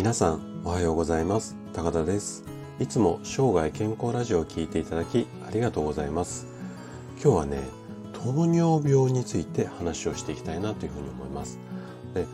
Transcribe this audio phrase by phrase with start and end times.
[0.00, 1.58] 皆さんおはようございます。
[1.74, 2.42] 高田です。
[2.78, 6.46] いつも生涯健康ラジオを聞いていただきありがとうございます。
[7.22, 7.58] 今日はね
[8.14, 11.58] 糖尿病について話をしていきたいなというふうに思います。
[12.14, 12.24] で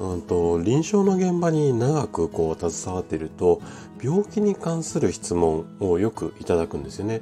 [0.00, 3.60] うんと臨床の現場に長くこう携わっていると
[4.02, 7.20] 病気に関する質問をよくいただくんですよね。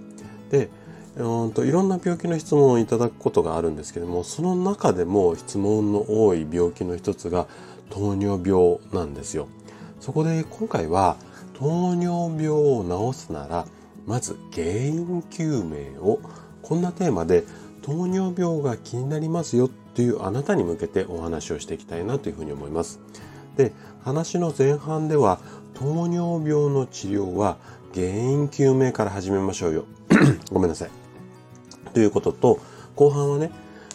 [0.52, 0.70] で
[1.16, 7.48] うんといろんな病気の質問をいただくことがあるんですけどもその中でも質問の多い病気の一つが
[7.90, 9.48] 糖尿病なんですよ。
[10.00, 11.16] そこで今回は
[11.54, 13.66] 糖尿病を治すなら
[14.06, 16.20] まず原因究明を
[16.62, 17.44] こんなテーマで
[17.82, 23.00] 糖尿病が気になりますよっていうあなたに向けてお話をしていきたいなというふうに思います。
[23.56, 25.38] で話の前半では
[25.74, 27.58] 糖尿病の治療は
[27.94, 29.84] 原因究明から始めましょうよ。
[30.50, 30.90] ごめんなさい。
[31.92, 32.60] ということと
[32.94, 33.50] 後半はね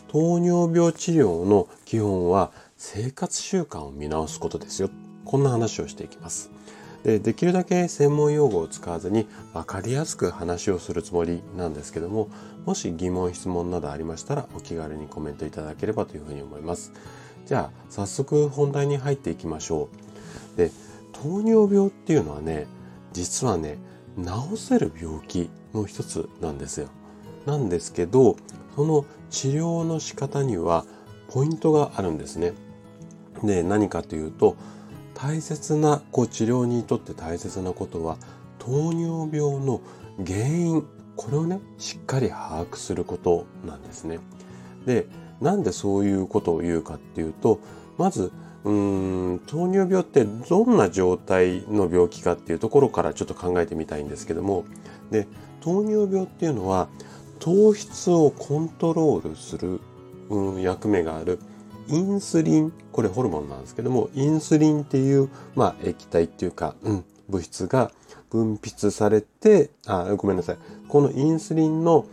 [0.09, 4.89] 糖尿病治療の基本は生活習慣を見直すことですよ。
[5.25, 6.51] こんな話をしていきます。
[7.03, 12.29] でできるだけ専門用語を使わずに分かりやすく話をするつもりなんですけども
[12.65, 16.93] もし疑問質問などありましたらお気軽にコメントいただければというふうに思います。
[17.45, 19.89] じゃあ早速本題に入っていきましょ
[20.55, 20.57] う。
[20.57, 20.71] で
[21.11, 22.65] 糖尿病っていうのはね
[23.13, 23.77] 実はね
[24.17, 26.87] 治せる病気の一つなんですよ。
[27.45, 28.35] なんですけど
[28.75, 30.85] その治療の仕方には
[31.27, 32.53] ポイントがあるんですね。
[33.43, 34.55] で何かというと
[35.15, 38.17] 大切なこう治療にとって大切なことは
[38.59, 39.81] 糖尿病の
[40.23, 40.85] 原因
[41.15, 44.19] これをねしっかり把握することなんですね。
[44.85, 45.07] で
[45.41, 47.59] なんでそういうことを言うかっていうと
[47.97, 48.31] まず
[48.63, 54.65] うーん糖尿病ってどんな状態の病気かっていうところからちょっと考えてみたいんですけども
[55.11, 55.27] で
[55.61, 56.87] 糖尿病っていうのは
[57.39, 59.79] 糖質をコントロールする、
[60.29, 61.39] うん、役目がある
[61.87, 67.91] インスリン、これホルモンなんですけども、インスリンっていう、まあ、液体っていうか、うん、物質が
[68.29, 70.57] 分泌されて、あ、ごめんなさい。
[70.87, 72.05] このインスリンの、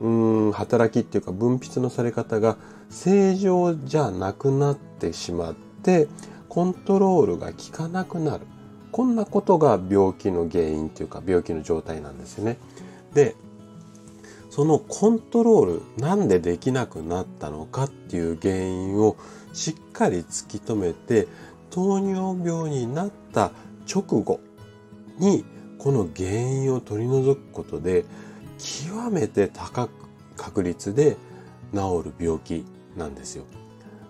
[0.00, 0.08] う
[0.48, 2.56] ん、働きっていうか分泌のされ方が
[2.88, 6.08] 正常じゃなくなってしまって、
[6.48, 8.46] コントロールが効かなくなる。
[8.90, 12.56] こんなことが病気の原因っていうか、病気の状態なんですよね。
[13.14, 13.36] で、
[14.50, 19.16] そのコントロールなんでできなくなったのかっていう原因を
[19.52, 21.28] しっかり突き止めて
[21.70, 23.52] 糖尿病になった
[23.92, 24.40] 直後
[25.18, 25.44] に
[25.78, 28.04] この原因を取り除くことで
[28.58, 29.90] 極めて高く
[30.36, 31.16] 確率で
[31.74, 32.64] 治る病気
[32.96, 33.44] なんですよ。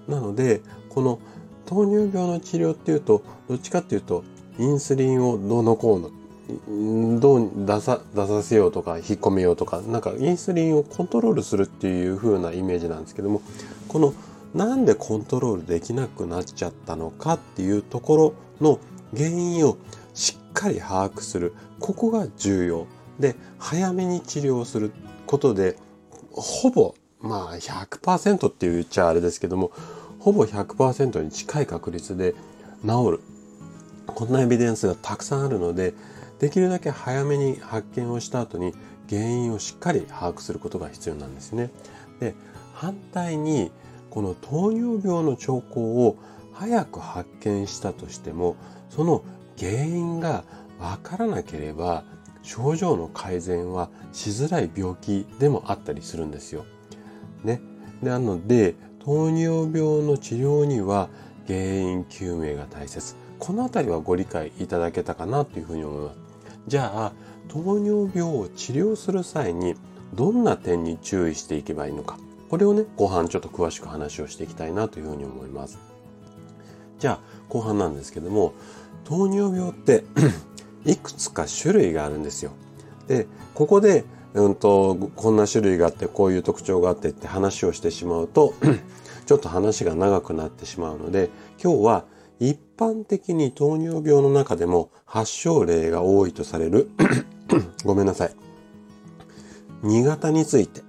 [0.06, 1.18] なのでこの
[1.66, 4.24] 糖尿病の治療っていうとどっちかっていうと
[4.58, 6.10] インスリンをどうのこうの
[7.20, 13.42] どう出さ出させようとか引っ込めようとかなんかインスリンをコントロールするっていう風なイメージなんですけども
[13.86, 14.14] この
[14.54, 18.80] なんでコントロールできなくなっちゃったのかっていうところの
[19.14, 19.76] 原因を
[20.14, 21.54] しっかり把握する。
[21.80, 22.86] ここが重要
[23.20, 24.90] で早めに治療する
[25.26, 25.76] ことで
[26.32, 29.70] ほぼまあ100%って言っちゃあれですけども
[30.18, 32.34] ほぼ100%に近い確率で
[32.84, 33.20] 治る。
[34.06, 35.92] こんなエビデンスがたくさんあるので
[36.38, 38.74] できるだけ早めに発見をした後に
[39.08, 41.70] 原因をしっかり把握することが必要なんですね。
[42.20, 42.34] で
[42.74, 43.70] 反対に
[44.10, 46.16] この糖尿病の兆候を
[46.52, 48.56] 早く発見したとしても
[48.90, 49.22] その
[49.58, 50.44] 原因が
[50.78, 52.04] わからなければ
[52.42, 56.64] 症状の改善はしづらい病気でもあったりするんですよ。
[57.44, 57.60] ね。
[58.02, 61.08] なので糖尿病の治療には
[61.46, 63.16] 原因究明が大切。
[63.38, 66.27] この辺りはご理解いただけたかなというふうに思います。
[66.68, 67.12] じゃあ
[67.48, 69.74] 糖尿病を治療する際に
[70.14, 72.18] どんな点に注意していけばいいのか。
[72.48, 75.78] これをね後半ちょっと詳しく話をしていきたいなというふうに思います。
[76.98, 78.52] じゃあ後半なんですけども
[79.04, 80.04] 糖尿病って
[80.84, 82.52] いくつか種類があるんですよ。
[83.06, 84.04] でここで
[84.34, 88.54] うんとこんな種類があってこういう特徴があってって話をしてしまうと
[89.26, 91.30] ちょっと話が長くなってしまうので
[91.62, 92.04] 今日は
[92.40, 96.88] 一般的に糖尿病の中でも発症例が多いとされる
[97.84, 98.30] ごめんなさい。
[99.82, 100.82] 2型について、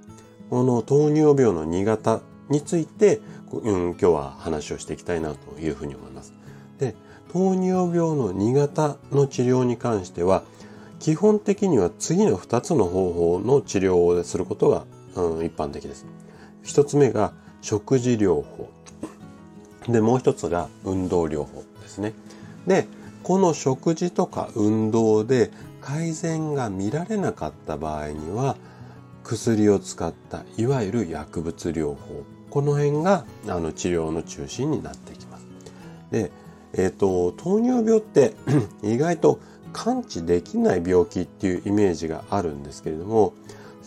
[0.50, 3.20] この糖尿病の2型について、
[3.52, 6.34] うん、今日は話をしていきたいなというふうに思います。
[6.78, 6.96] で、
[7.32, 10.44] 糖尿病の2型の治療に関しては、
[11.00, 16.06] 基本的には次の2つの方法の治療をすることが、うん、一般的です。
[16.64, 18.70] 1つ目が食事療法。
[19.92, 22.14] で、もう一つが運動療法ですね。
[22.68, 22.88] で、
[23.24, 25.52] この食事とか運動で
[25.82, 28.56] 改善が見られなかった場合には、
[29.24, 32.24] 薬を使ったいわゆる薬物療法。
[32.50, 35.46] この辺があの治療の中心になってきます。
[36.12, 36.32] で、
[36.74, 38.34] えっ、ー、と、糖尿病って
[38.84, 39.40] 意外と
[39.74, 43.34] 完治できない病気っていうイメージがあるんですけれども、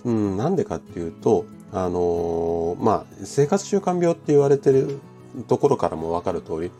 [0.04, 5.00] うん、なんでかっていうと、あのー、まあ、生活習慣病って言われてる
[5.48, 6.70] ところからもわかる通り、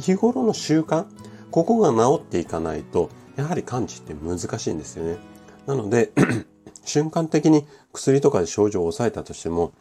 [0.00, 1.06] 日頃の習慣、
[1.50, 5.18] ここが治っていかないと、やはり完治って難しいんですよね。
[5.66, 6.12] なので、
[6.84, 9.72] 瞬間的に薬とかで症状を抑えたとしても、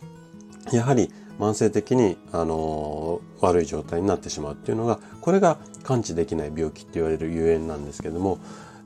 [0.71, 8.39] やはり慢性的に、あのー、悪い状態になってしまうっていうのが、これが完治できない病気って言われるゆえんなんですけども、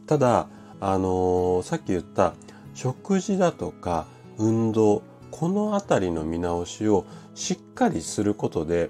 [0.08, 0.48] ただ、
[0.82, 2.34] あのー、さっき言った
[2.74, 7.06] 食事だとか運動、このあたりの見直しを
[7.36, 8.90] しっかりすることで、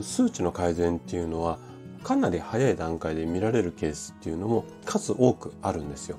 [0.00, 1.58] 数値の改善っていうのは
[2.02, 6.16] かなり早い段階で見られるケースっていうのも数多くあるんですよ。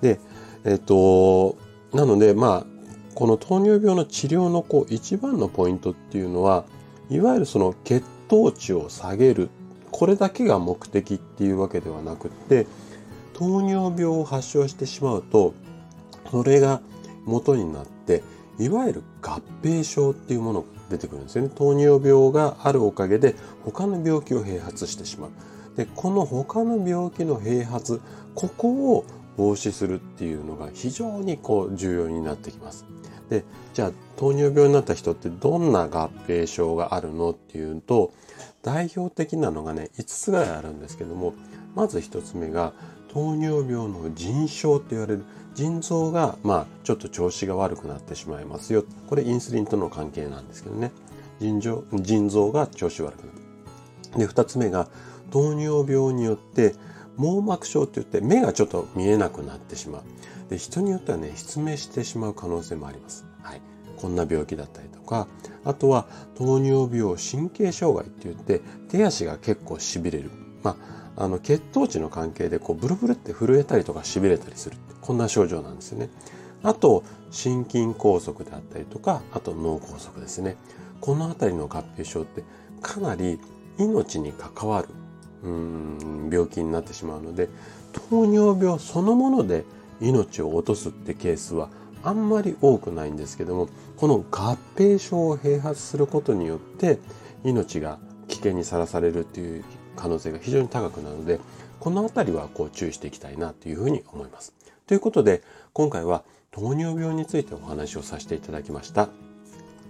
[0.00, 0.20] で、
[0.64, 1.56] えっ、と、
[1.92, 2.66] なので、まあ、
[3.14, 6.64] この糖尿病の治療のこう一番のポイントっていうのは、
[7.10, 9.50] いわゆるその血糖値を下げる、
[9.90, 12.66] これだけが目的っていうわけではなくって、
[13.32, 15.54] 糖尿病を発症してしまうと、
[16.30, 16.80] それが
[17.24, 18.22] 元になって、
[18.58, 21.50] いわゆる合併症っていうものが出てくるんですよね。
[21.54, 23.34] 糖尿病があるおかげで
[23.64, 25.30] 他の病気を併発してしまう。
[25.76, 28.00] で、この他の病気の併発、
[28.34, 29.04] ここを
[29.36, 32.84] 防止するっていうのが非常にこう重要になってきます。
[33.28, 38.12] で、じゃあ糖尿病になった人ってどんな合併症があるのっていうと、
[38.62, 41.34] 代表的なのがね、5つぐらいあるんですけども、
[41.74, 42.72] まず1つ目が
[43.12, 48.84] 糖尿病の腎症って言われる腎臓が、まあ、ちょっと調子が悪くなってしまいますよ。
[49.08, 50.92] これインスリンとの関係なんですけどね。
[51.40, 53.38] 腎臓腎臓が調子悪くなる。
[54.18, 54.88] で、2つ目が
[55.30, 56.74] 糖尿病によって
[57.16, 60.02] 網膜症って言って目がちょっと見えなくなってしまう。
[60.50, 63.24] で、人によってはね、失明してしまう可能性もあります。
[63.42, 63.62] はい。
[63.96, 65.28] こんな病気だったりとか、
[65.64, 70.30] あとは糖尿病神経障害って言って手足が結構痺れる。
[70.62, 70.76] ま
[71.16, 74.76] あ、あの血糖値の関係でこうブルブルって震えたりとか痺れたりする。
[75.04, 76.08] こんな症状なんですよね。
[76.62, 80.56] あと、心筋梗塞であったりとか、あと脳梗塞ですね。
[81.00, 82.42] このあたりの合併症って
[82.80, 83.38] かなり
[83.78, 84.88] 命に関わる
[85.42, 87.50] うん病気になってしまうので
[88.10, 89.64] 糖尿病そのもので
[90.00, 91.68] 命を落とすってケースは
[92.02, 93.68] あんまり多くないんですけども
[93.98, 96.98] この合併症を併発することによって
[97.44, 97.98] 命が
[98.28, 99.64] 危険にさらされるっていう
[99.96, 101.38] 可能性が非常に高くなるので
[101.80, 104.54] この辺りはこう注意していきたいなというふうに思います。
[104.86, 105.42] ということで
[105.72, 109.08] 今回は糖尿病についてお話をさせていただきました。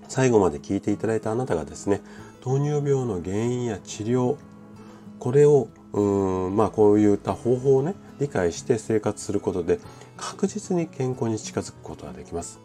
[0.08, 2.00] 最後まで聞いていただいたあなたがですね
[2.40, 4.36] 糖尿病の原因や治療
[5.18, 9.80] これをうんまあこういった方法をね理解して生活することで
[10.16, 12.60] 確実に健康に近づくことができます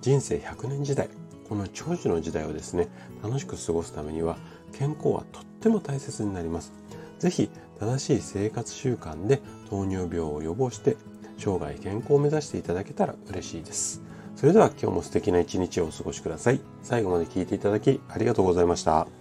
[0.00, 1.08] 人生100年時代
[1.48, 2.88] この長寿の時代をですね
[3.22, 4.36] 楽しく過ごすためには
[4.72, 6.72] 健康はとっても大切になります
[7.18, 10.96] 是非正しい生活習慣で糖尿病を予防して
[11.40, 14.02] 生涯健康を目指していただけたら嬉しいです。
[14.36, 16.60] それでは今日も素敵な一日をお過ごしください。
[16.82, 19.19] 最後まで聞いていただきありがとうございました。